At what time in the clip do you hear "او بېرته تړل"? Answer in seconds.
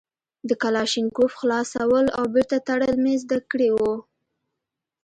2.17-2.95